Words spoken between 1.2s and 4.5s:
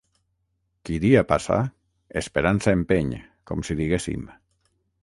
passa, esperança empeny, com si diguéssim.